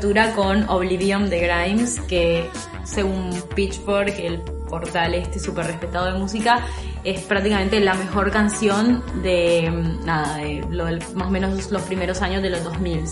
[0.00, 2.48] apertura con Oblivion de Grimes, que
[2.84, 6.60] según Pitchfork, el portal este súper respetado de música,
[7.04, 12.22] es prácticamente la mejor canción de, mm, nada, de lo más o menos los primeros
[12.22, 13.04] años de los 2000.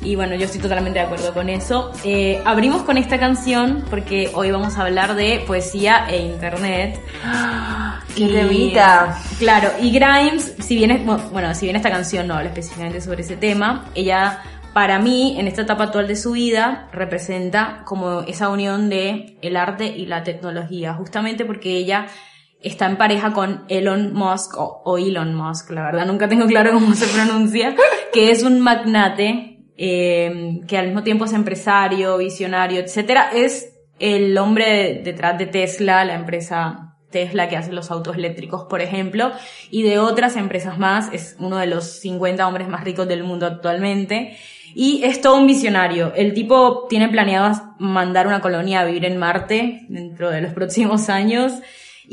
[0.00, 1.92] Y bueno, yo estoy totalmente de acuerdo con eso.
[2.02, 6.98] Eh, abrimos con esta canción porque hoy vamos a hablar de poesía e internet.
[8.16, 9.18] ¡Qué temita!
[9.38, 13.20] Claro, y Grimes, si bien, es- bueno, si bien esta canción no habla específicamente sobre
[13.20, 18.48] ese tema, ella, para mí, en esta etapa actual de su vida, representa como esa
[18.48, 22.06] unión de el arte y la tecnología, justamente porque ella
[22.62, 26.94] está en pareja con Elon Musk, o, Elon Musk, la verdad nunca tengo claro cómo
[26.94, 27.74] se pronuncia,
[28.12, 34.36] que es un magnate, eh, que al mismo tiempo es empresario, visionario, etcétera, es el
[34.38, 39.30] hombre detrás de Tesla, la empresa Tesla que hace los autos eléctricos, por ejemplo,
[39.70, 43.46] y de otras empresas más, es uno de los 50 hombres más ricos del mundo
[43.46, 44.36] actualmente.
[44.74, 46.12] Y es todo un visionario.
[46.16, 51.08] El tipo tiene planeado mandar una colonia a vivir en Marte dentro de los próximos
[51.08, 51.52] años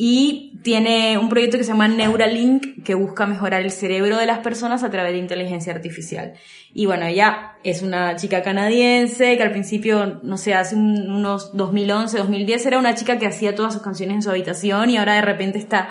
[0.01, 4.39] y tiene un proyecto que se llama Neuralink que busca mejorar el cerebro de las
[4.39, 6.35] personas a través de inteligencia artificial.
[6.73, 11.51] Y bueno, ella es una chica canadiense que al principio, no sé, hace un- unos
[11.57, 15.15] 2011, 2010 era una chica que hacía todas sus canciones en su habitación y ahora
[15.15, 15.89] de repente está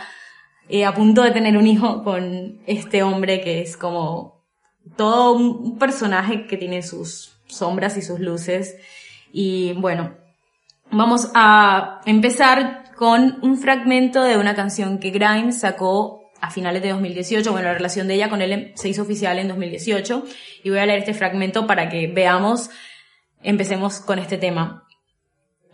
[0.71, 4.43] eh, a punto de tener un hijo con este hombre que es como
[4.97, 8.75] todo un personaje que tiene sus sombras y sus luces.
[9.35, 10.15] Y bueno,
[10.91, 16.91] vamos a empezar con un fragmento de una canción que Grimes sacó a finales de
[16.91, 17.53] 2018.
[17.53, 20.25] Bueno, la relación de ella con él se hizo oficial en 2018.
[20.65, 22.71] Y voy a leer este fragmento para que veamos,
[23.41, 24.88] empecemos con este tema.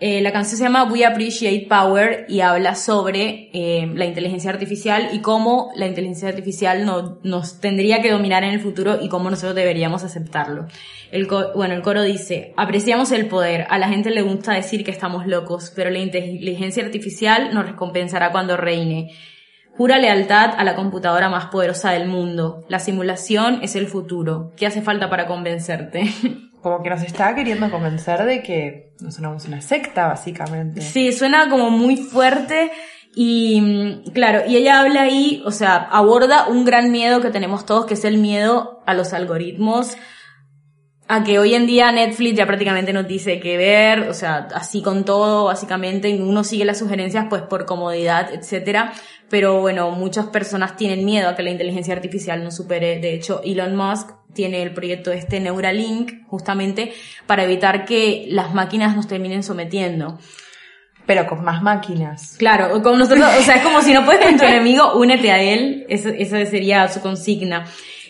[0.00, 5.10] Eh, la canción se llama We Appreciate Power y habla sobre eh, la inteligencia artificial
[5.12, 9.30] y cómo la inteligencia artificial no- nos tendría que dominar en el futuro y cómo
[9.30, 10.66] nosotros deberíamos aceptarlo.
[11.12, 14.90] El bueno, el coro dice, apreciamos el poder, a la gente le gusta decir que
[14.90, 19.12] estamos locos, pero la inteligencia artificial nos recompensará cuando reine.
[19.76, 22.64] Jura lealtad a la computadora más poderosa del mundo.
[22.68, 24.52] La simulación es el futuro.
[24.56, 26.02] ¿Qué hace falta para convencerte?
[26.62, 30.80] Como que nos está queriendo convencer de que no somos una secta, básicamente.
[30.80, 32.70] Sí, suena como muy fuerte
[33.14, 37.64] y mm, claro, y ella habla ahí, o sea, aborda un gran miedo que tenemos
[37.66, 39.96] todos, que es el miedo a los algoritmos,
[41.06, 44.82] a que hoy en día Netflix ya prácticamente nos dice qué ver, o sea, así
[44.82, 48.92] con todo, básicamente, y uno sigue las sugerencias pues por comodidad, etcétera,
[49.34, 53.40] pero bueno, muchas personas tienen miedo a que la inteligencia artificial nos supere, de hecho,
[53.44, 56.92] Elon Musk tiene el proyecto este Neuralink, justamente
[57.26, 60.20] para evitar que las máquinas nos terminen sometiendo.
[61.04, 62.36] Pero con más máquinas.
[62.38, 65.42] Claro, como nosotros, o sea, es como si no puedes con tu enemigo, únete a
[65.42, 67.66] él, esa, esa sería su consigna.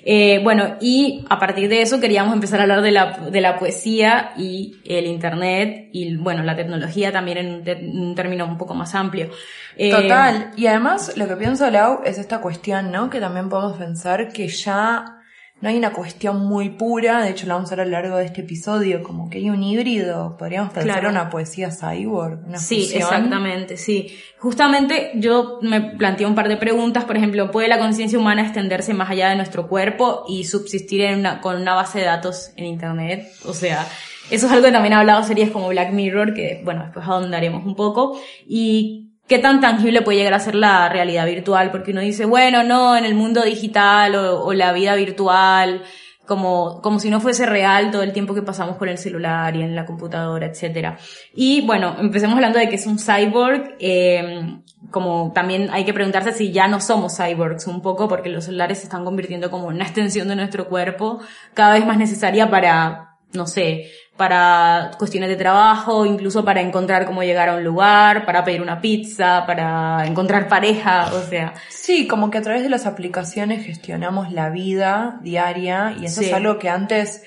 [0.06, 3.58] Eh, bueno, y a partir de eso queríamos empezar a hablar de la, de la
[3.58, 8.94] poesía y el internet y, bueno, la tecnología también en un, término un poco más
[8.94, 9.30] amplio.
[9.78, 10.50] Eh, Total.
[10.56, 13.08] Y además, lo que pienso, Lau, es esta cuestión, ¿no?
[13.08, 15.22] Que también podemos pensar que ya
[15.64, 18.16] no hay una cuestión muy pura, de hecho la vamos a ver a lo largo
[18.18, 21.08] de este episodio, como que hay un híbrido, podríamos pensar Claro.
[21.08, 23.00] una poesía cyborg, una Sí, fusión.
[23.00, 24.14] exactamente, sí.
[24.38, 28.92] Justamente yo me planteé un par de preguntas, por ejemplo, ¿puede la conciencia humana extenderse
[28.92, 32.66] más allá de nuestro cuerpo y subsistir en una, con una base de datos en
[32.66, 33.26] Internet?
[33.46, 33.86] O sea,
[34.30, 37.64] eso es algo que también ha hablado series como Black Mirror, que bueno, después ahondaremos
[37.64, 38.20] un poco.
[38.46, 42.62] Y qué tan tangible puede llegar a ser la realidad virtual, porque uno dice, bueno,
[42.62, 45.82] no, en el mundo digital o, la vida virtual,
[46.26, 49.62] como, como si no fuese real todo el tiempo que pasamos con el celular y
[49.62, 50.98] en la computadora, etcétera.
[51.34, 54.58] Y bueno, empecemos hablando de que es un cyborg, eh,
[54.90, 58.78] como también hay que preguntarse si ya no somos cyborgs un poco, porque los celulares
[58.78, 61.20] se están convirtiendo como una extensión de nuestro cuerpo,
[61.54, 67.22] cada vez más necesaria para, no sé, para cuestiones de trabajo, incluso para encontrar cómo
[67.24, 72.30] llegar a un lugar, para pedir una pizza, para encontrar pareja, o sea, Sí, como
[72.30, 76.28] que a través de las aplicaciones gestionamos la vida diaria y eso Sí.
[76.28, 77.24] es algo que antes,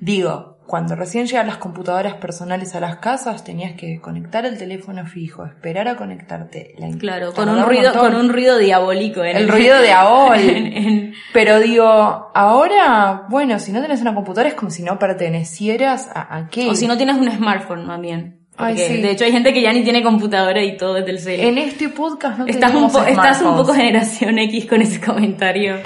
[0.00, 5.04] digo, cuando recién llegan las computadoras personales a las casas tenías que conectar el teléfono
[5.04, 6.76] fijo, esperar a conectarte.
[6.78, 8.12] La claro, con un ruido, montón.
[8.12, 9.24] con un ruido diabólico.
[9.24, 11.12] En El ruido de AOL.
[11.32, 11.84] Pero digo,
[12.32, 16.68] ahora, bueno, si no tenés una computadora es como si no pertenecieras a, a qué.
[16.68, 18.38] o si no tienes un smartphone también.
[18.56, 19.02] Ay, sí.
[19.02, 21.40] De hecho hay gente que ya ni tiene computadora y todo desde el cel.
[21.40, 25.80] En este podcast no Estás un, estás un poco generación X con ese comentario.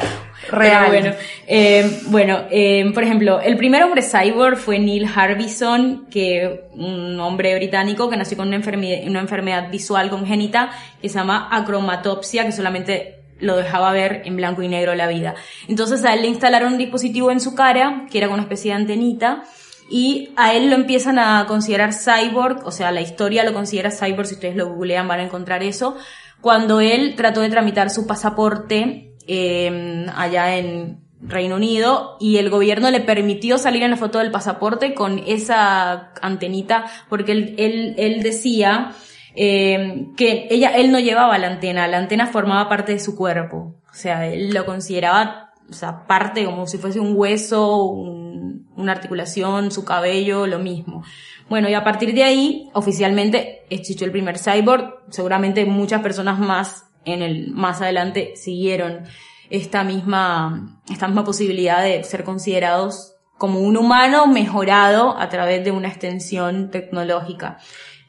[0.51, 0.87] Real.
[0.89, 6.65] Pero bueno, eh, bueno eh, por ejemplo, el primer hombre cyborg fue Neil Harbison, que
[6.73, 10.71] un hombre británico que nació con una enfermedad, una enfermedad visual congénita
[11.01, 15.35] que se llama acromatopsia, que solamente lo dejaba ver en blanco y negro la vida.
[15.69, 18.71] Entonces a él le instalaron un dispositivo en su cara, que era con una especie
[18.71, 19.45] de antenita,
[19.91, 24.27] y a él lo empiezan a considerar cyborg, o sea, la historia lo considera cyborg,
[24.27, 25.97] si ustedes lo googlean van a encontrar eso,
[26.41, 32.91] cuando él trató de tramitar su pasaporte eh, allá en Reino Unido y el gobierno
[32.91, 38.23] le permitió salir en la foto del pasaporte con esa antenita porque él, él, él
[38.23, 38.93] decía
[39.35, 43.75] eh, que ella, él no llevaba la antena, la antena formaba parte de su cuerpo,
[43.91, 49.71] o sea, él lo consideraba o sea, parte como si fuese un hueso, una articulación,
[49.71, 51.03] su cabello, lo mismo.
[51.49, 55.03] Bueno, y a partir de ahí, oficialmente existió el primer cyborg.
[55.11, 59.05] Seguramente muchas personas más en el, más adelante siguieron
[59.51, 65.71] esta misma, esta misma posibilidad de ser considerados como un humano mejorado a través de
[65.71, 67.59] una extensión tecnológica.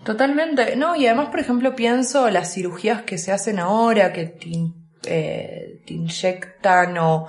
[0.03, 4.51] Totalmente, no, y además, por ejemplo, pienso las cirugías que se hacen ahora, que te,
[5.07, 7.27] eh, te inyectan o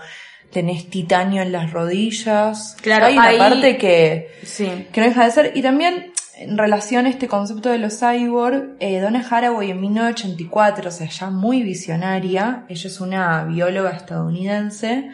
[0.53, 2.77] tenés titanio en las rodillas.
[2.81, 4.87] Claro, hay una parte que, sí.
[4.93, 5.53] que no deja de ser.
[5.55, 10.89] Y también, en relación a este concepto de los cyborg, eh, Donna Haraway en 1984,
[10.89, 15.11] o sea, ya muy visionaria, ella es una bióloga estadounidense,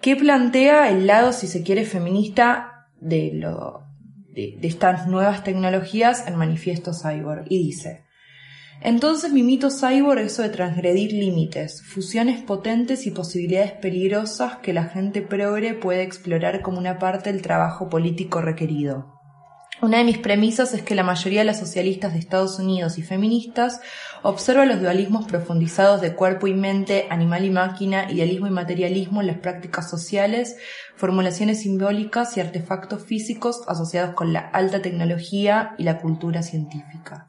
[0.00, 3.84] que plantea el lado, si se quiere, feminista de lo,
[4.34, 7.44] de, de estas nuevas tecnologías en Manifiesto Cyborg.
[7.48, 8.04] Y dice,
[8.82, 14.72] entonces mi mito cyborg es eso de transgredir límites, fusiones potentes y posibilidades peligrosas que
[14.72, 19.19] la gente progre puede explorar como una parte del trabajo político requerido.
[19.82, 23.02] Una de mis premisas es que la mayoría de las socialistas de Estados Unidos y
[23.02, 23.80] feministas
[24.22, 29.28] observa los dualismos profundizados de cuerpo y mente, animal y máquina, idealismo y materialismo en
[29.28, 30.58] las prácticas sociales,
[30.96, 37.28] formulaciones simbólicas y artefactos físicos asociados con la alta tecnología y la cultura científica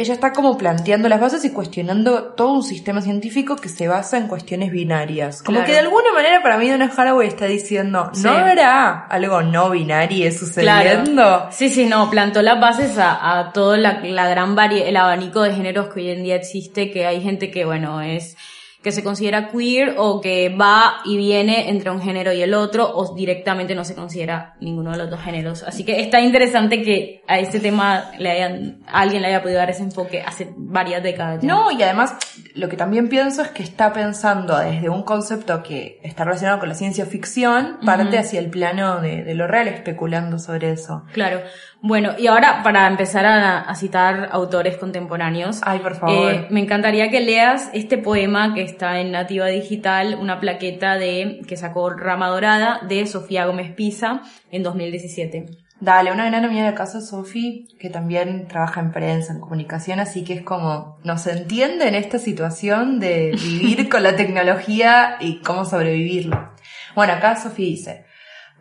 [0.00, 4.16] ella está como planteando las bases y cuestionando todo un sistema científico que se basa
[4.16, 5.42] en cuestiones binarias.
[5.42, 9.70] Como que de alguna manera para mí Donna Haraway está diciendo, ¿no habrá algo no
[9.70, 11.48] binario sucediendo?
[11.50, 15.54] Sí, sí, no, plantó las bases a, a todo la, la gran el abanico de
[15.54, 18.36] géneros que hoy en día existe, que hay gente que, bueno, es
[18.82, 22.90] que se considera queer o que va y viene entre un género y el otro
[22.90, 25.62] o directamente no se considera ninguno de los dos géneros.
[25.62, 29.68] Así que está interesante que a este tema le hayan, alguien le haya podido dar
[29.68, 31.44] ese enfoque hace varias décadas.
[31.44, 32.14] No, y además
[32.54, 36.68] lo que también pienso es que está pensando desde un concepto que está relacionado con
[36.68, 41.04] la ciencia ficción, parte hacia el plano de, de lo real, especulando sobre eso.
[41.12, 41.40] Claro.
[41.82, 46.32] Bueno, y ahora para empezar a, citar autores contemporáneos, Ay, por favor.
[46.32, 51.40] Eh, me encantaría que leas este poema que está en Nativa Digital, una plaqueta de
[51.48, 55.46] que sacó Rama Dorada de Sofía Gómez Pisa en 2017.
[55.80, 60.24] Dale, una gran amiga de casa, Sofi, que también trabaja en prensa, en comunicación, así
[60.24, 65.64] que es como, nos entiende en esta situación de vivir con la tecnología y cómo
[65.64, 66.52] sobrevivirlo.
[66.94, 68.04] Bueno, acá Sofi dice,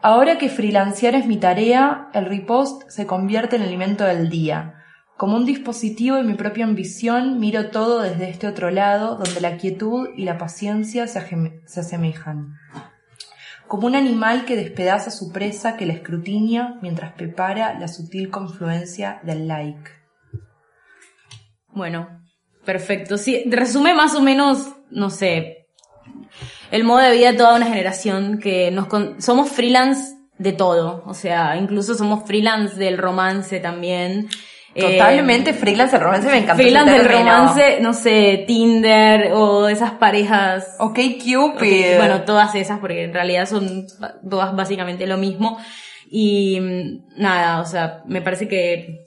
[0.01, 4.75] Ahora que freelancear es mi tarea, el repost se convierte en el alimento del día.
[5.17, 9.57] Como un dispositivo de mi propia ambición, miro todo desde este otro lado, donde la
[9.57, 12.55] quietud y la paciencia se, se asemejan.
[13.67, 19.19] Como un animal que despedaza su presa que la escrutina mientras prepara la sutil confluencia
[19.23, 19.91] del like.
[21.73, 22.21] Bueno,
[22.63, 23.17] perfecto.
[23.17, 25.58] Sí, resume más o menos, no sé,
[26.71, 28.87] el modo de vida de toda una generación que nos
[29.23, 34.29] somos freelance de todo, o sea, incluso somos freelance del romance también.
[34.75, 36.55] Totalmente eh, freelance del romance, me encanta.
[36.55, 40.75] Freelance del romance, no sé, Tinder o esas parejas.
[40.79, 41.97] Ok, Cupid.
[41.97, 43.87] bueno, todas esas, porque en realidad son
[44.29, 45.57] todas básicamente lo mismo.
[46.09, 49.05] Y mm, nada, o sea, me parece que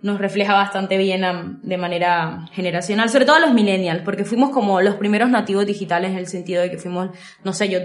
[0.00, 1.22] nos refleja bastante bien
[1.62, 6.12] de manera generacional, sobre todo a los millennials, porque fuimos como los primeros nativos digitales
[6.12, 7.10] en el sentido de que fuimos,
[7.42, 7.78] no sé, yo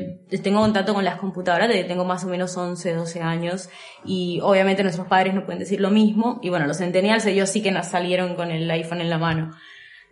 [0.43, 3.69] tengo contacto con las computadoras desde tengo más o menos 11, 12 años
[4.05, 7.63] y obviamente nuestros padres no pueden decir lo mismo y bueno, los centennials ellos sí
[7.63, 9.51] que nos salieron con el iPhone en la mano.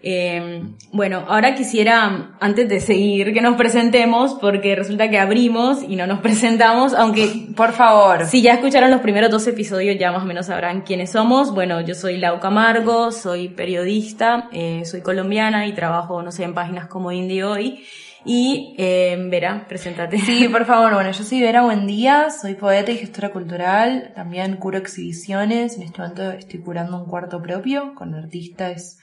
[0.04, 5.96] Eh, bueno, ahora quisiera, antes de seguir, que nos presentemos, porque resulta que abrimos y
[5.96, 7.50] no nos presentamos, aunque...
[7.56, 8.26] Por favor.
[8.26, 11.54] Si ya escucharon los primeros dos episodios, ya más o menos sabrán quiénes somos.
[11.54, 16.54] Bueno, yo soy Lau Camargo, soy periodista, eh, soy colombiana y trabajo, no sé, en
[16.54, 17.84] páginas como Indie Hoy.
[18.24, 20.20] Y eh, Vera, preséntate.
[20.20, 20.94] Sí, por favor.
[20.94, 24.12] Bueno, yo soy Vera Buen Día, soy poeta y gestora cultural.
[24.16, 25.76] También curo exhibiciones.
[25.78, 29.01] En este momento estoy curando un cuarto propio con artistas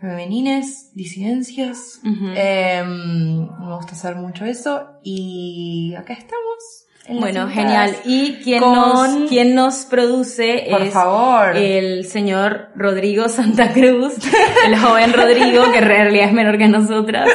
[0.00, 2.00] femenines, disidencias.
[2.04, 4.86] Em, me gusta hacer mucho eso.
[5.02, 6.84] Y acá estamos.
[7.08, 7.96] Bueno, genial.
[8.04, 11.56] Y quien nos, quien nos produce Por es favor.
[11.56, 14.14] el señor Rodrigo Santa Cruz,
[14.66, 17.28] el joven Rodrigo, que en realidad es menor que nosotras.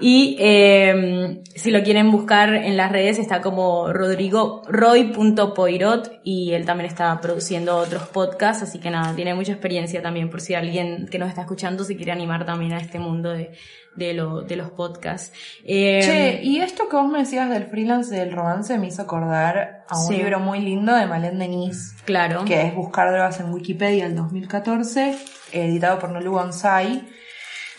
[0.00, 6.66] Y eh, si lo quieren buscar en las redes está como Rodrigo Roy.poirot y él
[6.66, 11.08] también está produciendo otros podcasts, así que nada, tiene mucha experiencia también por si alguien
[11.10, 13.52] que nos está escuchando se quiere animar también a este mundo de,
[13.94, 15.32] de, lo, de los podcasts.
[15.64, 19.84] Eh, che, y esto que vos me decías del freelance del romance me hizo acordar
[19.88, 21.94] a un libro muy lindo de Malén Denis.
[22.04, 22.44] Claro.
[22.44, 25.16] Que es Buscar drogas en Wikipedia del 2014,
[25.52, 27.06] editado por Nolu Gonzai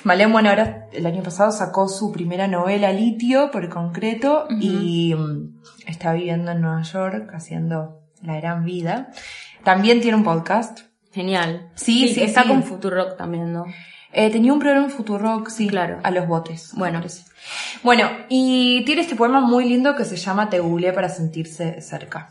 [0.04, 5.62] Malén, bueno, ahora el año pasado sacó su primera novela, Litio, por concreto, y mm,
[5.88, 9.10] está viviendo en Nueva York haciendo la gran vida.
[9.64, 10.82] También tiene un podcast.
[11.12, 11.72] Genial.
[11.76, 12.50] Sí, sí, está sí.
[12.50, 13.66] con Futurock también, ¿no?
[14.14, 15.68] Eh, tenía un programa en Futurock, sí.
[15.68, 16.00] Claro.
[16.04, 16.72] A los botes.
[16.76, 17.02] Bueno.
[17.84, 22.30] Bueno, y tiene este poema muy lindo que se llama Te googleé para sentirse cerca.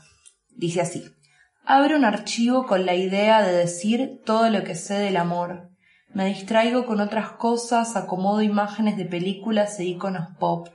[0.54, 1.04] Dice así.
[1.64, 5.75] Abre un archivo con la idea de decir todo lo que sé del amor
[6.16, 10.68] me distraigo con otras cosas, acomodo imágenes de películas e iconos pop,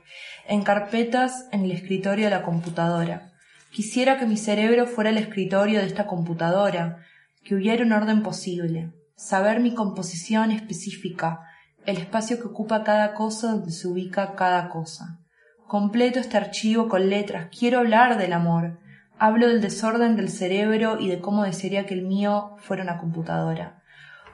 [0.46, 3.32] en carpetas en el escritorio de la computadora.
[3.72, 6.98] Quisiera que mi cerebro fuera el escritorio de esta computadora,
[7.42, 11.40] que hubiera un orden posible, saber mi composición específica,
[11.86, 15.18] el espacio que ocupa cada cosa donde se ubica cada cosa.
[15.66, 18.78] Completo este archivo con letras, quiero hablar del amor,
[19.18, 23.81] hablo del desorden del cerebro y de cómo desearía que el mío fuera una computadora.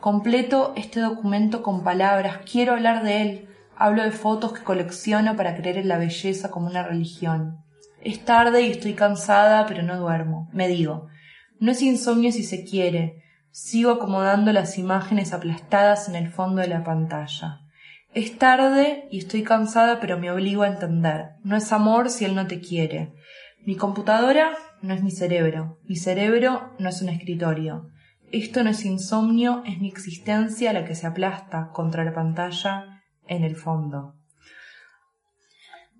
[0.00, 5.56] Completo este documento con palabras, quiero hablar de él, hablo de fotos que colecciono para
[5.56, 7.58] creer en la belleza como una religión.
[8.00, 10.48] Es tarde y estoy cansada, pero no duermo.
[10.52, 11.08] Me digo,
[11.58, 13.24] no es insomnio si se quiere.
[13.50, 17.62] Sigo acomodando las imágenes aplastadas en el fondo de la pantalla.
[18.14, 21.30] Es tarde y estoy cansada, pero me obligo a entender.
[21.42, 23.14] No es amor si él no te quiere.
[23.66, 25.80] Mi computadora no es mi cerebro.
[25.84, 27.90] Mi cerebro no es un escritorio.
[28.30, 33.44] Esto no es insomnio, es mi existencia la que se aplasta contra la pantalla en
[33.44, 34.14] el fondo.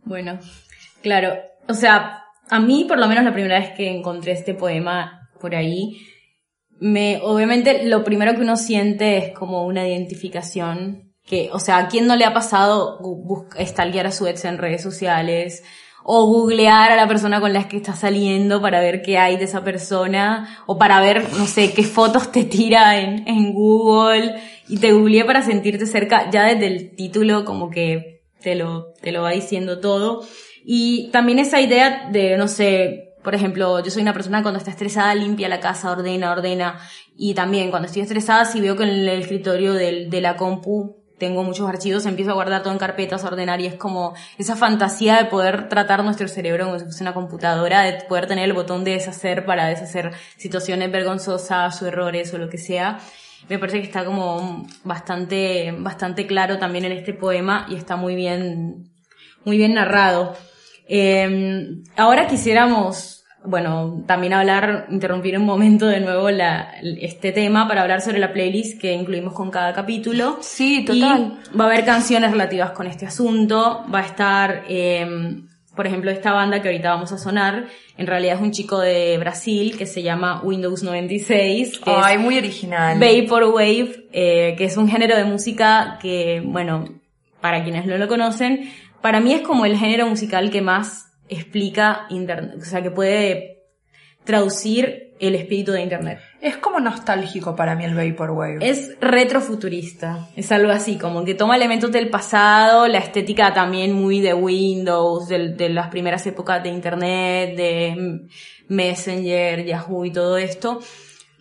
[0.05, 0.39] Bueno,
[1.03, 1.35] claro.
[1.69, 5.55] O sea, a mí por lo menos la primera vez que encontré este poema por
[5.55, 6.01] ahí,
[6.81, 11.89] me, obviamente lo primero que uno siente es como una identificación que, o sea, ¿a
[11.89, 13.01] quién no le ha pasado
[13.57, 15.63] estalquear a su ex en redes sociales?
[16.05, 19.45] O googlear a la persona con la que estás saliendo para ver qué hay de
[19.45, 24.37] esa persona, o para ver, no sé, qué fotos te tira en, en Google,
[24.69, 29.13] y te googleé para sentirte cerca, ya desde el título como que te lo, te
[29.13, 30.23] lo va diciendo todo.
[30.65, 34.71] Y también esa idea de, no sé, por ejemplo, yo soy una persona cuando está
[34.71, 36.79] estresada limpia la casa, ordena, ordena.
[37.17, 40.98] Y también cuando estoy estresada, si veo que en el escritorio del, de la compu
[41.19, 44.57] tengo muchos archivos, empiezo a guardar todo en carpetas, a ordenar y es como esa
[44.57, 48.53] fantasía de poder tratar nuestro cerebro como si fuese una computadora, de poder tener el
[48.53, 52.99] botón de deshacer para deshacer situaciones vergonzosas o errores o lo que sea.
[53.49, 58.15] Me parece que está como bastante, bastante claro también en este poema y está muy
[58.15, 58.91] bien,
[59.45, 60.37] muy bien narrado.
[60.87, 67.83] Eh, ahora quisiéramos bueno, también hablar, interrumpir un momento de nuevo la, este tema para
[67.83, 70.39] hablar sobre la playlist que incluimos con cada capítulo.
[70.41, 71.39] Sí, total.
[71.59, 73.85] va a haber canciones relativas con este asunto.
[73.93, 75.41] Va a estar, eh,
[75.77, 77.69] por ejemplo, esta banda que ahorita vamos a sonar.
[77.97, 81.79] En realidad es un chico de Brasil que se llama Windows 96.
[81.79, 82.99] Que Ay, muy original.
[82.99, 86.87] Vaporwave, eh, que es un género de música que, bueno,
[87.41, 88.69] para quienes no lo conocen,
[89.01, 93.59] para mí es como el género musical que más explica Internet, o sea, que puede
[94.25, 96.21] traducir el espíritu de Internet.
[96.41, 98.59] Es como nostálgico para mí el Vaporwave.
[98.61, 104.21] Es retrofuturista, es algo así, como que toma elementos del pasado, la estética también muy
[104.21, 108.29] de Windows, de, de las primeras épocas de Internet, de
[108.69, 110.81] Messenger, Yahoo y todo esto,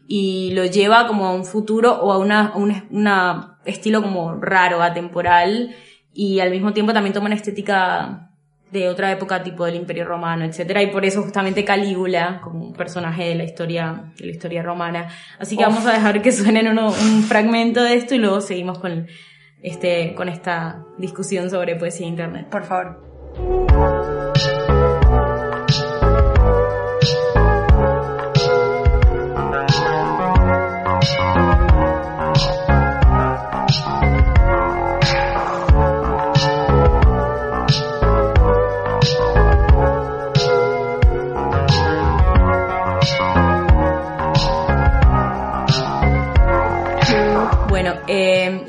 [0.08, 4.82] y lo lleva como a un futuro o a una, un una estilo como raro,
[4.82, 5.76] atemporal,
[6.14, 8.32] y al mismo tiempo también toma una estética
[8.72, 12.74] de otra época tipo del Imperio Romano, etcétera, y por eso justamente Calígula como un
[12.74, 15.08] personaje de la historia de la historia romana.
[15.40, 18.80] Así que vamos a dejar que suenen uno, un fragmento de esto y luego seguimos
[18.80, 19.08] con
[19.62, 22.48] este con esta discusión sobre poesía e internet.
[22.50, 24.17] Por favor.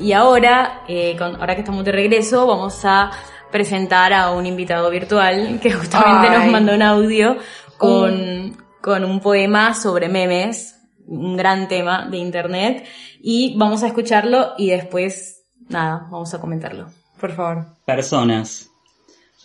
[0.09, 3.11] Y ahora, eh, con, ahora que estamos de regreso, vamos a
[3.51, 7.37] presentar a un invitado virtual que justamente nos mandó un audio
[7.77, 12.87] con, con un poema sobre memes, un gran tema de internet,
[13.21, 16.87] y vamos a escucharlo y después, nada, vamos a comentarlo.
[17.21, 17.67] Por favor.
[17.85, 18.67] Personas.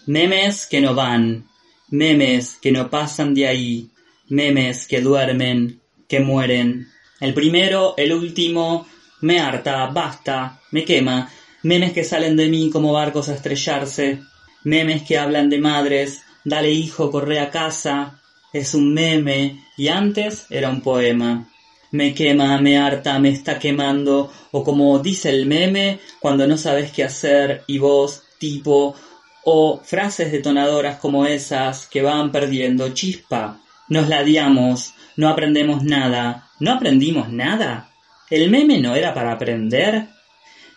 [0.07, 1.45] Memes que no van.
[1.91, 3.91] Memes que no pasan de ahí.
[4.31, 6.89] Memes que duermen, que mueren.
[7.21, 8.87] El primero, el último,
[9.25, 11.31] me harta, basta, me quema.
[11.63, 14.21] Memes que salen de mí como barcos a estrellarse.
[14.65, 16.23] Memes que hablan de madres.
[16.45, 18.21] Dale hijo, corre a casa.
[18.53, 19.65] Es un meme.
[19.77, 21.49] Y antes era un poema
[21.95, 26.91] me quema, me harta, me está quemando, o como dice el meme, cuando no sabes
[26.91, 28.97] qué hacer y vos, tipo,
[29.45, 33.61] o frases detonadoras como esas que van perdiendo chispa.
[33.89, 37.94] Nos ladiamos, no aprendemos nada, no aprendimos nada.
[38.31, 40.07] ¿El meme no era para aprender?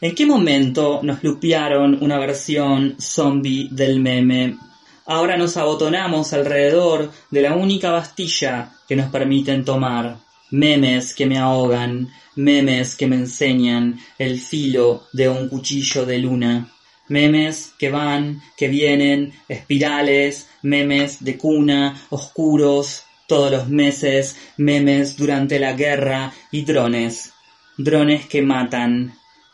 [0.01, 4.57] ¿En qué momento nos lupearon una versión zombie del meme?
[5.05, 10.17] Ahora nos abotonamos alrededor de la única bastilla que nos permiten tomar
[10.51, 16.69] memes que me ahogan, memes que me enseñan el filo de un cuchillo de luna,
[17.07, 25.59] memes que van, que vienen, espirales, memes de cuna, oscuros, todos los meses, memes durante
[25.59, 27.33] la guerra y drones,
[27.77, 29.13] drones que matan,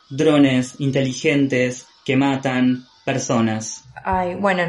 [0.09, 3.83] drones inteligentes que matan personas.
[4.03, 4.63] Ay, bueno,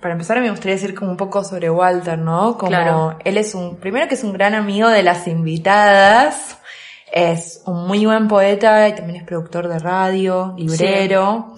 [0.00, 2.56] para empezar me gustaría decir como un poco sobre Walter, ¿no?
[2.58, 3.18] Como Claro.
[3.24, 6.58] él es un, primero que es un gran amigo de las invitadas,
[7.12, 11.54] es un muy buen poeta y también es productor de radio, librero.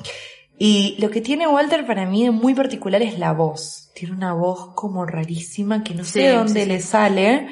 [0.59, 3.91] Y lo que tiene Walter para mí de muy particular es la voz.
[3.95, 6.67] Tiene una voz como rarísima que no sé Sí, de dónde sí, sí.
[6.67, 7.49] le sale,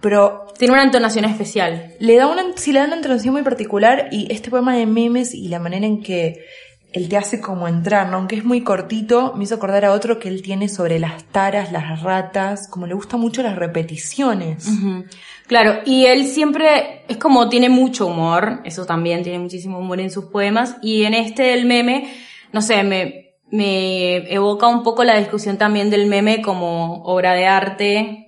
[0.00, 1.94] pero Tiene una entonación especial.
[1.98, 5.34] le da una, sí le da una entonación muy particular y este poema de memes
[5.34, 6.44] y la manera en que
[6.92, 8.16] él te hace como entrar, ¿no?
[8.16, 11.70] Aunque es muy cortito, me hizo acordar a otro que él tiene sobre las taras,
[11.70, 14.66] las ratas, como le gustan mucho las repeticiones.
[15.46, 20.10] Claro, y él siempre es como tiene mucho humor, eso también tiene muchísimo humor en
[20.10, 22.10] sus poemas, y en este del meme,
[22.52, 27.46] no sé, me, me evoca un poco la discusión también del meme como obra de
[27.46, 28.27] arte.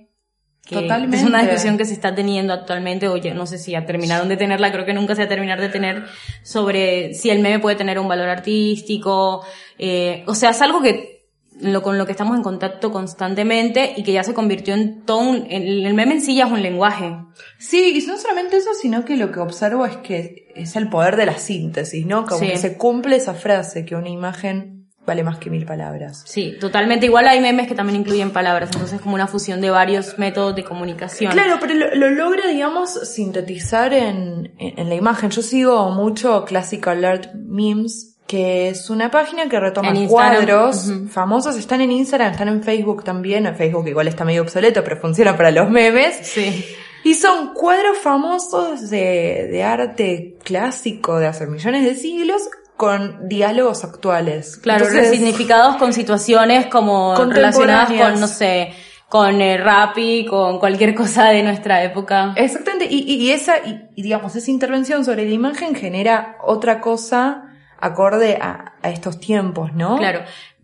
[0.71, 1.17] Que Totalmente.
[1.17, 4.37] Es una discusión que se está teniendo actualmente, o no sé si ya terminaron de
[4.37, 6.05] tenerla, creo que nunca se va a terminar de tener,
[6.43, 9.43] sobre si el meme puede tener un valor artístico,
[9.77, 11.25] eh, o sea, es algo que
[11.59, 15.19] lo, con lo que estamos en contacto constantemente y que ya se convirtió en todo
[15.19, 17.15] un, el, el meme en sí ya es un lenguaje.
[17.59, 21.17] Sí, y no solamente eso, sino que lo que observo es que es el poder
[21.17, 22.25] de la síntesis, ¿no?
[22.25, 22.47] Como Sí.
[22.47, 26.23] que se cumple esa frase, que una imagen vale más que mil palabras.
[26.25, 27.05] Sí, totalmente.
[27.07, 30.55] Igual hay memes que también incluyen palabras, entonces es como una fusión de varios métodos
[30.55, 31.31] de comunicación.
[31.31, 35.29] Claro, pero lo, lo logra, digamos, sintetizar en, en, en la imagen.
[35.31, 41.57] Yo sigo mucho Classic Alert Memes, que es una página que retoma cuadros famosos.
[41.57, 43.45] Están en Instagram, están en Facebook también.
[43.45, 46.19] En Facebook igual está medio obsoleto, pero funciona para los memes.
[46.21, 46.63] Sí.
[47.03, 52.43] Y son cuadros famosos de, de arte clásico de hace millones de siglos
[52.81, 54.57] con diálogos actuales.
[54.57, 58.73] Claro, Entonces, resignificados con situaciones como relacionadas con, no sé,
[59.07, 62.33] con el rap y con cualquier cosa de nuestra época.
[62.35, 66.81] Exactamente, y, y, y esa, y, y digamos, esa intervención sobre la imagen genera otra
[66.81, 69.97] cosa acorde a, a estos tiempos, ¿no?
[69.97, 70.21] Claro.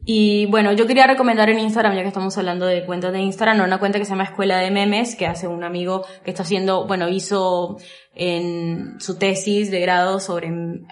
[0.10, 3.60] Y bueno, yo quería recomendar en Instagram, ya que estamos hablando de cuentas de Instagram,
[3.60, 6.88] una cuenta que se llama Escuela de Memes, que hace un amigo que está haciendo,
[6.88, 7.78] bueno, hizo
[8.15, 10.50] en su tesis de grado sobre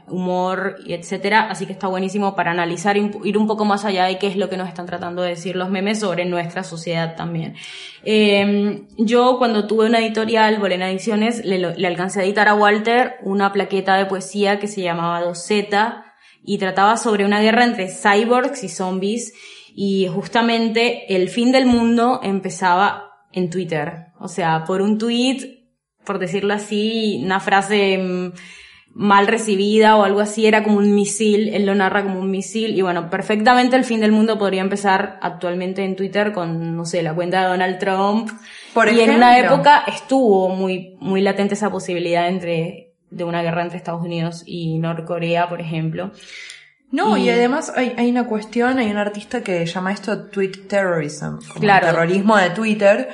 [0.09, 4.17] humor y etcétera, así que está buenísimo para analizar, ir un poco más allá de
[4.17, 7.55] qué es lo que nos están tratando de decir los memes sobre nuestra sociedad también.
[8.03, 13.15] Eh, yo cuando tuve una editorial, Bolena Ediciones, le, le alcancé a editar a Walter
[13.23, 16.04] una plaqueta de poesía que se llamaba Doseta,
[16.45, 19.33] y trataba sobre una guerra entre cyborgs y zombies
[19.75, 24.07] y justamente el fin del mundo empezaba en Twitter.
[24.19, 25.65] O sea, por un tweet,
[26.05, 28.31] por decirlo así, una frase mm,
[28.93, 32.77] mal recibida o algo así, era como un misil, él lo narra como un misil
[32.77, 37.03] y bueno, perfectamente el fin del mundo podría empezar actualmente en Twitter con, no sé,
[37.03, 38.29] la cuenta de Donald Trump.
[38.73, 43.63] Por y en una época estuvo muy, muy latente esa posibilidad entre de una guerra
[43.63, 46.11] entre Estados Unidos y Norcorea, por ejemplo.
[46.91, 50.67] No, y, Y- además hay, hay una cuestión, hay un artista que llama esto tweet
[50.67, 51.87] terrorism, como Claro.
[51.87, 53.09] terrorismo de Twitter,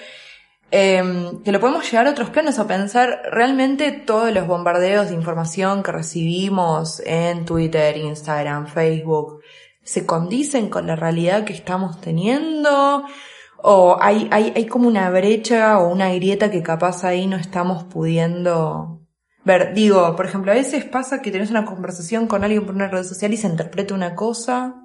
[0.72, 1.04] eh,
[1.44, 5.84] que lo podemos llevar a otros planos a pensar realmente todos los bombardeos de información
[5.84, 9.42] que recibimos en Twitter, Instagram, Facebook,
[9.84, 13.04] se condicen con la realidad que estamos teniendo
[13.64, 17.84] o hay, hay, hay como una brecha o una grieta que capaz ahí no estamos
[17.84, 19.01] pudiendo
[19.44, 19.74] ver.
[19.74, 23.04] Digo, por ejemplo, a veces pasa que tenés una conversación con alguien por una red
[23.04, 24.76] social y se interpreta una cosa.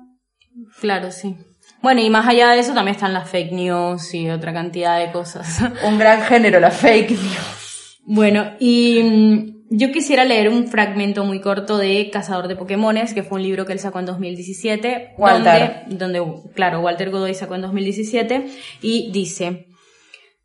[0.81, 1.37] Claro, sí.
[1.83, 5.13] Bueno, y más allá de eso también están las fake news y otra cantidad de
[5.13, 5.61] cosas.
[5.85, 8.01] Un gran género, la fake news.
[8.05, 13.23] bueno, y mm, yo quisiera leer un fragmento muy corto de Cazador de Pokémones, que
[13.23, 15.15] fue un libro que él sacó en 2017.
[15.19, 15.85] Walter.
[15.89, 18.47] Donde, donde, claro, Walter Godoy sacó en 2017.
[18.81, 19.67] Y dice,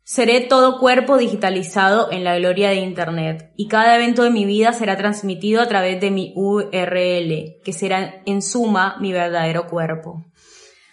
[0.04, 4.72] Seré todo cuerpo digitalizado en la gloria de Internet y cada evento de mi vida
[4.72, 10.24] será transmitido a través de mi URL, que será en suma mi verdadero cuerpo.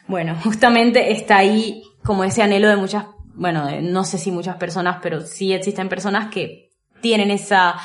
[0.08, 5.00] Bueno, justamente está ahí como ese anhelo de muchas, bueno, no sé si muchas personas,
[5.02, 6.70] pero sí existen personas que
[7.02, 7.76] tienen esa,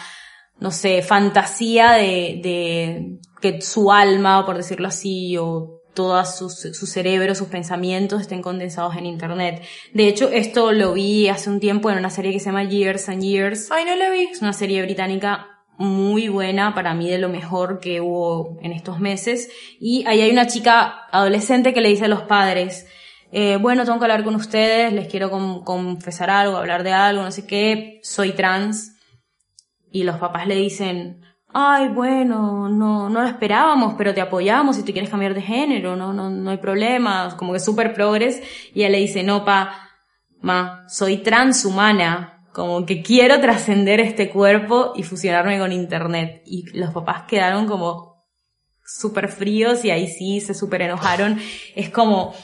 [0.59, 6.87] no sé, fantasía de, de que su alma, por decirlo así, o todo su, su
[6.87, 9.63] cerebro, sus pensamientos estén condensados en internet.
[9.93, 13.09] De hecho, esto lo vi hace un tiempo en una serie que se llama Years
[13.09, 13.71] and Years.
[13.71, 14.25] Ay, no la vi.
[14.25, 19.01] Es una serie británica muy buena, para mí de lo mejor que hubo en estos
[19.01, 19.51] meses.
[19.81, 22.87] Y ahí hay una chica adolescente que le dice a los padres,
[23.33, 25.31] eh, bueno, tengo que hablar con ustedes, les quiero
[25.65, 28.93] confesar algo, hablar de algo, no sé qué, soy trans.
[29.91, 31.24] Y los papás le dicen,
[31.55, 35.95] ay, bueno, no, no lo esperábamos, pero te apoyamos si te quieres cambiar de género,
[35.95, 38.43] no, no, no hay problema, como que súper progres.
[38.75, 39.89] Y ella le dice, no, pa,
[40.41, 46.43] ma, soy transhumana, como que quiero trascender este cuerpo y fusionarme con internet.
[46.45, 48.25] Y los papás quedaron como
[48.85, 51.39] súper fríos y ahí sí se súper enojaron.
[51.77, 52.35] Es como,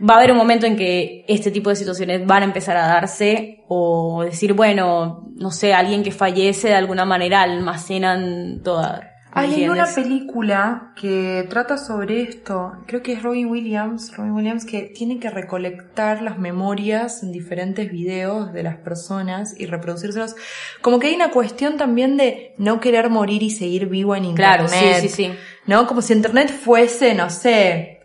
[0.00, 2.86] va a haber un momento en que este tipo de situaciones van a empezar a
[2.86, 9.14] darse o decir, bueno, no sé, alguien que fallece de alguna manera almacenan toda.
[9.30, 14.82] Hay una película que trata sobre esto, creo que es Robin Williams, Robin Williams que
[14.82, 20.34] tiene que recolectar las memorias en diferentes videos de las personas y reproducírselos.
[20.80, 24.66] Como que hay una cuestión también de no querer morir y seguir vivo en internet.
[24.66, 25.32] Claro, sí, sí, sí.
[25.66, 25.86] ¿No?
[25.86, 27.97] Como si internet fuese, no sé,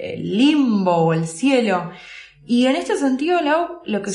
[0.00, 1.90] el limbo o el cielo.
[2.46, 4.10] Y en este sentido, Lau, lo que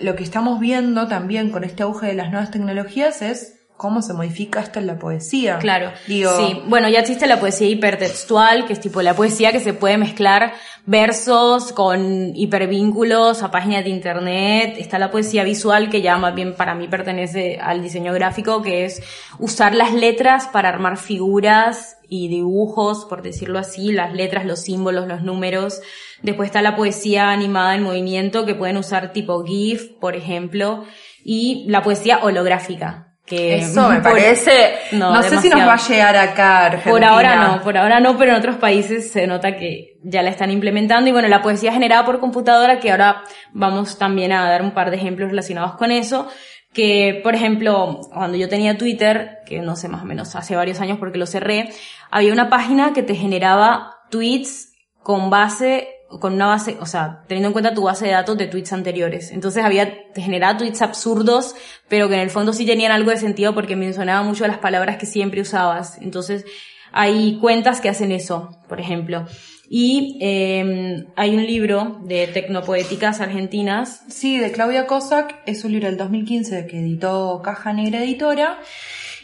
[0.00, 4.12] lo que estamos viendo también con este auge de las nuevas tecnologías es cómo se
[4.12, 5.58] modifica esto en la poesía.
[5.58, 5.92] Claro.
[6.08, 6.60] Digo, sí.
[6.66, 10.52] Bueno, ya existe la poesía hipertextual, que es tipo la poesía que se puede mezclar
[10.84, 14.74] versos con hipervínculos a páginas de internet.
[14.78, 18.84] Está la poesía visual, que ya más bien para mí pertenece al diseño gráfico, que
[18.84, 19.00] es
[19.38, 25.06] usar las letras para armar figuras y dibujos, por decirlo así, las letras, los símbolos,
[25.06, 25.80] los números.
[26.22, 30.84] Después está la poesía animada en movimiento que pueden usar tipo GIF, por ejemplo,
[31.22, 33.07] y la poesía holográfica.
[33.28, 36.66] Que Eso me parece, no, sé si nos va a llegar acá.
[36.66, 36.92] Argentina.
[36.92, 40.30] Por ahora no, por ahora no, pero en otros países se nota que ya la
[40.30, 44.62] están implementando y bueno, la poesía generada por computadora, que ahora vamos también a dar
[44.62, 46.28] un par de ejemplos relacionados con eso,
[46.72, 50.80] que, por ejemplo, cuando yo tenía Twitter, que no sé más o menos hace varios
[50.80, 51.70] años porque lo cerré,
[52.10, 57.48] había una página que te generaba tweets con base, con una base, o sea, teniendo
[57.48, 59.30] en cuenta tu base de datos de tweets anteriores.
[59.30, 61.54] Entonces había, te generaba tweets absurdos,
[61.88, 64.96] pero que en el fondo sí tenían algo de sentido porque mencionaba mucho las palabras
[64.96, 65.98] que siempre usabas.
[66.00, 66.44] Entonces,
[66.92, 69.26] hay cuentas que hacen eso, por ejemplo.
[69.70, 74.02] Y eh, hay un libro de tecnopoéticas argentinas.
[74.08, 78.60] Sí, de Claudia Cossack, es un libro del 2015 que editó Caja Negra Editora.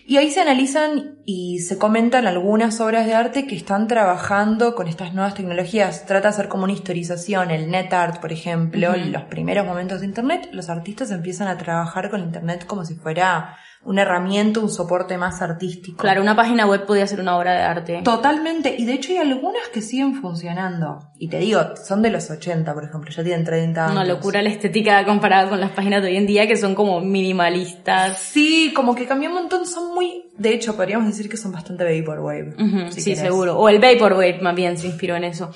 [0.06, 4.86] Y ahí se analizan y se comentan algunas obras de arte que están trabajando con
[4.86, 6.04] estas nuevas tecnologías.
[6.04, 10.06] Trata de hacer como una historización, el net art, por ejemplo, los primeros momentos de
[10.06, 15.18] Internet, los artistas empiezan a trabajar con Internet como si fuera una herramienta, un soporte
[15.18, 15.98] más artístico.
[15.98, 18.00] Claro, una página web podía ser una obra de arte.
[18.02, 21.10] Totalmente, y de hecho hay algunas que siguen funcionando.
[21.18, 23.96] Y te digo, son de los 80, por ejemplo, ya tienen 30 años.
[23.96, 27.00] Una locura la estética comparada con las páginas de hoy en día que son como
[27.00, 28.18] minimalistas.
[28.18, 30.30] Sí, como que cambió un montón, son muy...
[30.36, 32.90] De hecho, podríamos decir que son bastante vaporwave.
[32.90, 33.58] sí, seguro.
[33.58, 35.50] O el vaporwave más bien se inspiró en eso.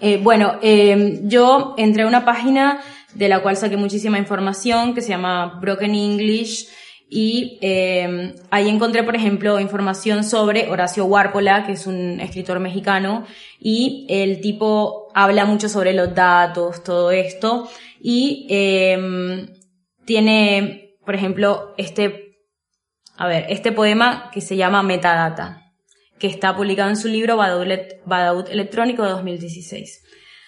[0.00, 2.80] Eh, bueno, eh, yo entré a una página
[3.14, 6.68] de la cual saqué muchísima información que se llama Broken English
[7.12, 13.26] y eh, ahí encontré, por ejemplo, información sobre Horacio Huárpola, que es un escritor mexicano,
[13.58, 17.68] y el tipo habla mucho sobre los datos, todo esto,
[18.00, 19.48] y eh,
[20.04, 22.38] tiene, por ejemplo, este,
[23.16, 25.72] a ver, este poema que se llama Metadata,
[26.20, 30.04] que está publicado en su libro Badaud Electrónico de 2016.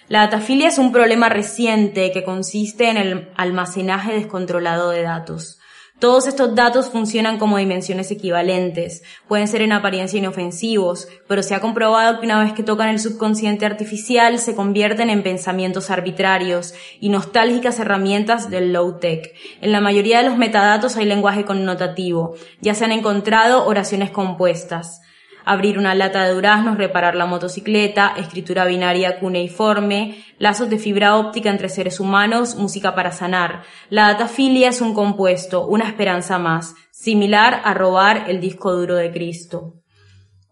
[0.06, 5.58] La datafilia es un problema reciente que consiste en el almacenaje descontrolado de datos.
[6.02, 11.60] Todos estos datos funcionan como dimensiones equivalentes, pueden ser en apariencia inofensivos, pero se ha
[11.60, 17.08] comprobado que una vez que tocan el subconsciente artificial se convierten en pensamientos arbitrarios y
[17.08, 19.32] nostálgicas herramientas del low-tech.
[19.60, 25.02] En la mayoría de los metadatos hay lenguaje connotativo, ya se han encontrado oraciones compuestas.
[25.44, 31.50] Abrir una lata de duraznos, reparar la motocicleta, escritura binaria cuneiforme, lazos de fibra óptica
[31.50, 33.62] entre seres humanos, música para sanar.
[33.90, 39.10] La datafilia es un compuesto, una esperanza más, similar a robar el disco duro de
[39.10, 39.74] Cristo.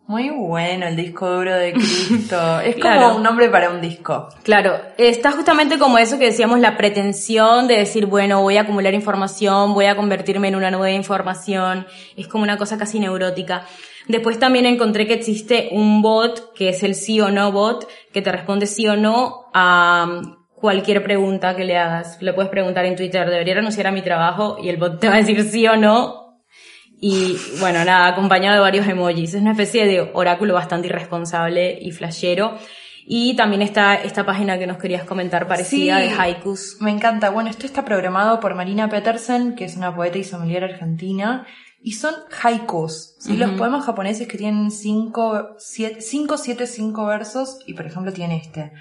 [0.07, 2.61] Muy bueno el disco duro de Cristo.
[2.65, 3.17] Es como Claro.
[3.17, 4.29] un nombre para un disco.
[4.43, 8.93] Claro, está justamente como eso que decíamos, la pretensión de decir, bueno, voy a acumular
[8.93, 11.87] información, voy a convertirme en una nueva información.
[12.17, 13.67] Es como una cosa casi neurótica.
[14.09, 18.23] Después también encontré que existe un bot, que es el sí o no bot, que
[18.23, 22.21] te responde sí o no a um, cualquier pregunta que le hagas.
[22.21, 24.57] Le puedes preguntar en Twitter, ¿debería renunciar a mi trabajo?
[24.63, 26.41] Y el bot te va a decir sí o no.
[27.03, 29.35] Y bueno, nada, acompañado de varios emojis.
[29.35, 32.59] Es una especie de oráculo bastante irresponsable y flashero.
[33.07, 36.09] Y también está esta página que nos querías comentar parecida Sí.
[36.09, 36.77] de haikus.
[36.81, 37.31] Me encanta.
[37.31, 41.47] Bueno, esto está programado por Marina Petersen, que es una poeta y sommelier argentina.
[41.83, 43.37] Y son haikus, ¿sí?
[43.37, 47.59] Los poemas japoneses que tienen 5, 7, 5, 7, 5 versos.
[47.67, 48.73] Y por ejemplo tiene este.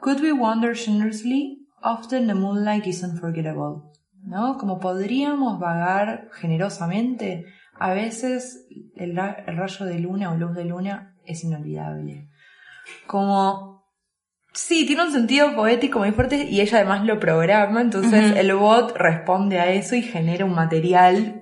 [0.00, 1.66] Could we wander generously?
[1.82, 3.90] Often the moonlight is unforgettable.
[4.24, 4.58] ¿No?
[4.58, 7.46] Como podríamos vagar generosamente.
[7.78, 12.28] A veces el, el rayo de luna o luz de luna es inolvidable.
[13.06, 13.72] Como
[14.54, 18.94] Sí, tiene un sentido poético muy fuerte y ella además lo programa, entonces el bot
[18.96, 21.41] responde a eso y genera un material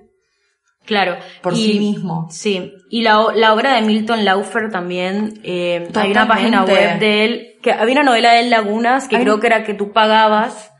[0.85, 1.15] Claro.
[1.41, 2.27] por y, sí mismo.
[2.31, 2.73] Sí.
[2.89, 7.47] Y la, la obra de Milton Laufer también, eh, hay una página web de él,
[7.61, 10.71] que había una novela de él, Lagunas, que Hay- creo que era que tú pagabas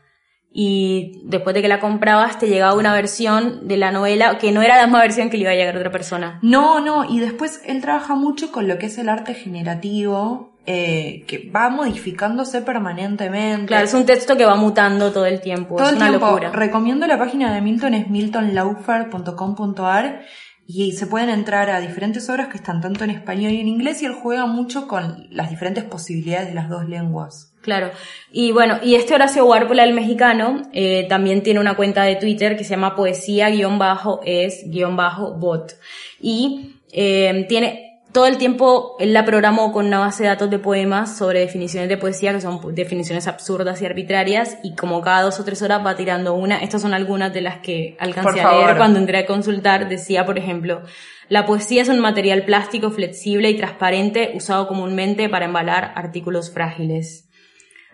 [0.53, 4.61] y después de que la comprabas te llegaba una versión de la novela que no
[4.61, 6.39] era la misma versión que le iba a llegar a otra persona.
[6.41, 11.25] No, no, y después él trabaja mucho con lo que es el arte generativo, eh,
[11.27, 13.65] que va modificándose permanentemente.
[13.67, 16.27] Claro, es un texto que va mutando todo el tiempo, Todo es el una tiempo.
[16.27, 16.51] locura.
[16.51, 20.21] Recomiendo la página de Milton, es miltonlaufer.com.ar
[20.67, 24.01] y se pueden entrar a diferentes obras que están tanto en español y en inglés
[24.01, 27.49] y él juega mucho con las diferentes posibilidades de las dos lenguas.
[27.61, 27.91] Claro.
[28.31, 32.55] Y bueno, y este Horacio Warpola, el mexicano, eh, también tiene una cuenta de Twitter
[32.57, 35.73] que se llama poesía-es-bot.
[36.21, 40.59] Y eh, tiene todo el tiempo, él la programó con una base de datos de
[40.59, 45.39] poemas sobre definiciones de poesía, que son definiciones absurdas y arbitrarias, y como cada dos
[45.39, 46.57] o tres horas va tirando una.
[46.57, 49.87] Estas son algunas de las que alcancé a leer cuando entré a consultar.
[49.87, 50.81] Decía, por ejemplo,
[51.29, 57.29] la poesía es un material plástico, flexible y transparente usado comúnmente para embalar artículos frágiles.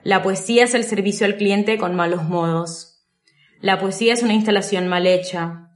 [0.03, 3.03] La poesía es el servicio al cliente con malos modos.
[3.59, 5.66] La poesía es una instalación mal hecha.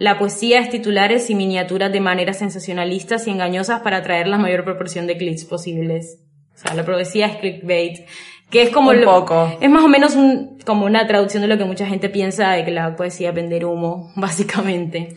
[0.00, 4.64] La poesía es titulares y miniaturas de maneras sensacionalistas y engañosas para atraer la mayor
[4.64, 6.18] proporción de clics posibles.
[6.54, 8.06] O sea, la poesía es clickbait.
[8.50, 9.56] Que es como Un lo- poco.
[9.60, 12.64] es más o menos un- como una traducción de lo que mucha gente piensa de
[12.64, 15.14] que la poesía es vender humo, básicamente.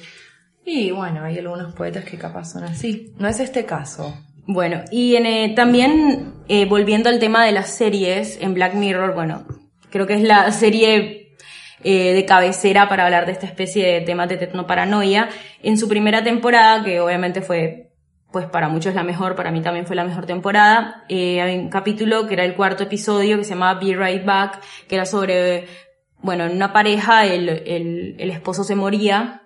[0.66, 3.14] Y bueno, hay algunos poetas que capaz son así.
[3.18, 4.14] No es este caso.
[4.46, 9.16] Bueno, y en, eh, también eh, volviendo al tema de las series, en Black Mirror,
[9.16, 9.46] bueno,
[9.90, 11.23] creo que es la serie
[11.84, 15.30] eh, de cabecera para hablar de esta especie de temas de tecnoparanoia.
[15.62, 17.92] En su primera temporada, que obviamente fue,
[18.32, 21.70] pues para muchos la mejor, para mí también fue la mejor temporada, eh, hay un
[21.70, 25.68] capítulo que era el cuarto episodio que se llamaba Be Right Back, que era sobre,
[26.20, 29.42] bueno, en una pareja el, el, el esposo se moría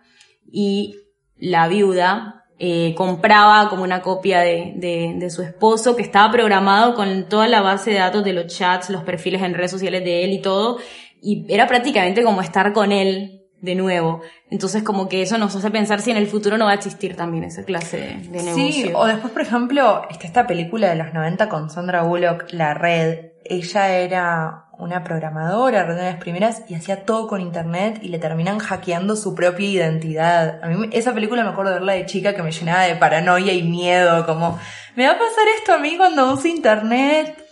[0.51, 0.95] y
[1.37, 6.95] la viuda eh, compraba como una copia de, de, de su esposo que estaba programado
[6.95, 10.23] con toda la base de datos de los chats, los perfiles en redes sociales de
[10.23, 10.79] él y todo,
[11.21, 14.21] y era prácticamente como estar con él de nuevo.
[14.49, 17.15] Entonces como que eso nos hace pensar si en el futuro no va a existir
[17.15, 18.53] también esa clase de, negocio.
[18.53, 22.73] Sí, o después, por ejemplo, está esta película de los 90 con Sandra Bullock, La
[22.73, 23.31] Red.
[23.43, 28.19] Ella era una programadora, una de las primeras, y hacía todo con internet y le
[28.19, 30.63] terminan hackeando su propia identidad.
[30.63, 33.53] A mí esa película me acuerdo de verla de chica que me llenaba de paranoia
[33.53, 34.59] y miedo, como,
[34.95, 37.46] ¿me va a pasar esto a mí cuando use internet?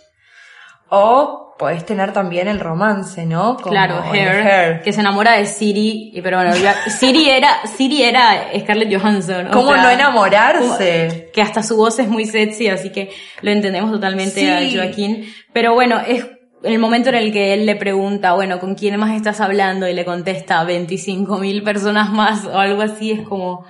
[0.88, 3.56] O podés tener también el romance, ¿no?
[3.56, 4.82] Como Claro, Hair, Hair.
[4.82, 6.52] que se enamora de Siri, y- pero bueno,
[6.88, 9.48] Siri era, Siri era Scarlett Johansson.
[9.52, 11.30] ¿Cómo sea, no enamorarse?
[11.32, 13.10] que hasta su voz es muy sexy, así que
[13.42, 14.60] lo entendemos totalmente a.
[14.82, 15.26] Joaquín.
[15.52, 16.26] Pero bueno, es
[16.62, 19.88] el momento en el que él le pregunta, bueno, ¿con quién más estás hablando?
[19.88, 23.64] Y le contesta 25 mil personas más o algo así, es como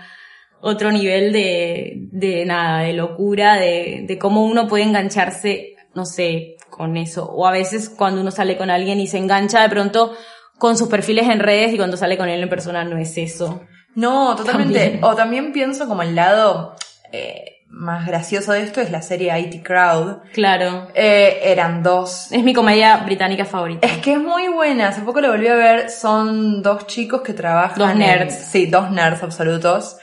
[0.61, 6.56] otro nivel de, de nada, de locura, de, de cómo uno puede engancharse, no sé,
[6.77, 7.25] con eso.
[7.31, 10.15] O a veces cuando uno sale con alguien y se engancha de pronto
[10.59, 13.63] con sus perfiles en redes y cuando sale con él en persona no es eso.
[13.95, 14.79] No, totalmente.
[14.81, 15.05] También.
[15.05, 16.75] O también pienso como el lado
[17.13, 20.19] eh, más gracioso de esto es la serie IT Crowd.
[20.33, 20.89] Claro.
[20.95, 22.31] Eh, eran dos.
[22.31, 23.87] Es mi comedia británica favorita.
[23.87, 24.89] Es que es muy buena.
[24.89, 25.91] Hace poco lo volví a ver.
[25.91, 27.79] Son dos chicos que trabajan.
[27.79, 28.35] Dos en- nerds.
[28.35, 29.97] sí, dos nerds absolutos.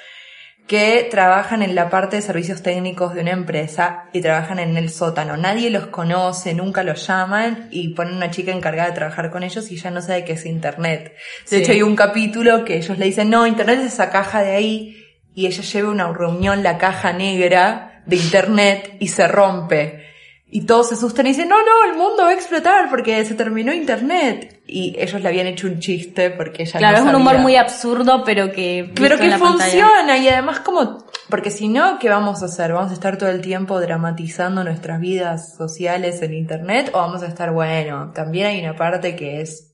[0.68, 4.90] Que trabajan en la parte de servicios técnicos de una empresa y trabajan en el
[4.90, 5.36] sótano.
[5.36, 9.70] Nadie los conoce, nunca los llaman y ponen una chica encargada de trabajar con ellos
[9.72, 11.14] y ya no sabe qué es Internet.
[11.14, 11.56] De Sí.
[11.58, 14.98] hecho, hay un capítulo que ellos le dicen, no, Internet es esa caja de ahí
[15.36, 20.13] y ella lleva una reunión la caja negra de Internet y se rompe.
[20.56, 23.34] Y todos se asustan y dicen, no, no, el mundo va a explotar porque se
[23.34, 24.62] terminó Internet.
[24.68, 27.56] Y ellos le habían hecho un chiste porque ella Claro, no es un humor muy
[27.56, 28.92] absurdo, pero que...
[28.94, 32.72] Pero que pantalla- funciona y además como, porque si no, ¿qué vamos a hacer?
[32.72, 37.28] ¿Vamos a estar todo el tiempo dramatizando nuestras vidas sociales en internet o vamos a
[37.28, 39.74] estar, bueno, también hay una parte que es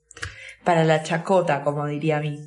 [0.64, 2.40] para la chacota, como diría a mí.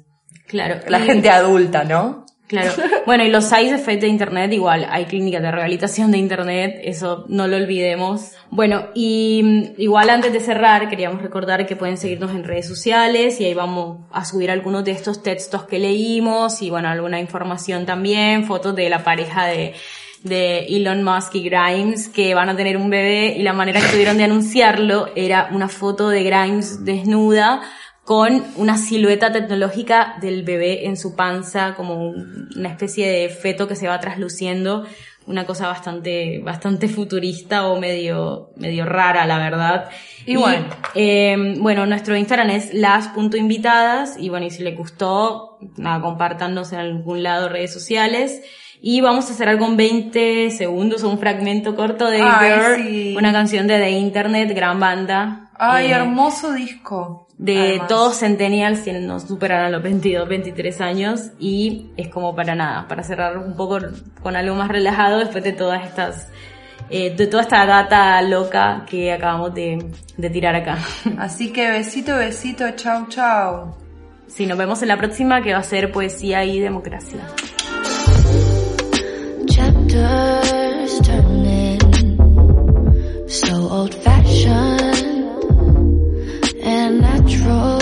[0.47, 0.81] Claro.
[0.89, 2.25] La gente adulta, ¿no?
[2.53, 2.71] Claro.
[3.07, 7.25] Bueno, y los side effects de Internet, igual, hay clínicas de rehabilitación de Internet, eso
[7.29, 8.33] no lo olvidemos.
[8.51, 13.41] Bueno, y mm, igual antes de cerrar, queríamos recordar que pueden seguirnos en redes sociales
[13.41, 17.87] y ahí vamos a subir algunos de estos textos que leímos y bueno, alguna información
[17.87, 19.75] también, fotos de la pareja de
[20.23, 23.89] de Elon Musk y Grimes que van a tener un bebé y la manera que
[23.89, 27.61] tuvieron de anunciarlo era una foto de Grimes desnuda
[28.05, 33.69] con una silueta tecnológica del bebé en su panza, como un- una especie de feto
[33.69, 34.85] que se va trasluciendo,
[35.25, 39.89] una cosa bastante, bastante futurista o medio, medio rara, la verdad.
[40.27, 40.67] Y bueno.
[40.97, 46.01] eh, bueno, nuestro Instagram es las.invitadas y bueno, y si les gustó, nada,
[46.73, 48.43] en algún lado redes sociales.
[48.85, 53.15] Y vamos a hacer algo en 20 segundos, un fragmento corto de Ay, Girl, sí.
[53.17, 55.51] una canción de The Internet, gran banda.
[55.57, 57.22] Ay, eh, hermoso disco.
[57.43, 57.89] De Además.
[57.89, 62.87] todos centennials quienes nos superan a los 22, 23 años y es como para nada,
[62.87, 63.81] para cerrar un poco
[64.23, 66.29] con algo más relajado después de todas estas,
[66.89, 69.85] eh, de toda esta data loca que acabamos de,
[70.17, 70.79] de tirar acá.
[71.19, 73.75] Así que besito, besito, chau, chau.
[74.29, 77.19] Sí, nos vemos en la próxima que va a ser poesía y democracia.
[79.49, 81.79] chapters turning
[83.29, 84.92] so old fashioned
[87.43, 87.82] control.